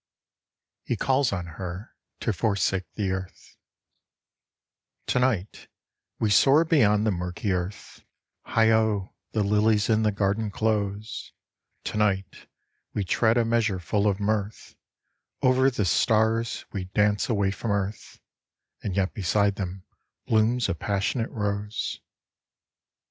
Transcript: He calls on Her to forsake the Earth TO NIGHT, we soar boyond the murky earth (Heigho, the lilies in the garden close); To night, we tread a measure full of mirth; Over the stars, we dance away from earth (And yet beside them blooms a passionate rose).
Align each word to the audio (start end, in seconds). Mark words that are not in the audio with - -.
He 0.83 0.95
calls 0.97 1.31
on 1.31 1.45
Her 1.45 1.95
to 2.21 2.33
forsake 2.33 2.91
the 2.95 3.11
Earth 3.11 3.55
TO 5.05 5.19
NIGHT, 5.19 5.67
we 6.17 6.31
soar 6.31 6.65
boyond 6.65 7.03
the 7.05 7.11
murky 7.11 7.51
earth 7.51 8.03
(Heigho, 8.47 9.13
the 9.33 9.43
lilies 9.43 9.91
in 9.91 10.01
the 10.01 10.11
garden 10.11 10.49
close); 10.49 11.33
To 11.83 11.97
night, 11.97 12.47
we 12.95 13.03
tread 13.03 13.37
a 13.37 13.45
measure 13.45 13.77
full 13.79 14.07
of 14.07 14.19
mirth; 14.19 14.73
Over 15.43 15.69
the 15.69 15.85
stars, 15.85 16.65
we 16.71 16.85
dance 16.85 17.29
away 17.29 17.51
from 17.51 17.69
earth 17.69 18.19
(And 18.81 18.95
yet 18.95 19.13
beside 19.13 19.53
them 19.53 19.83
blooms 20.25 20.67
a 20.67 20.73
passionate 20.73 21.29
rose). 21.29 21.99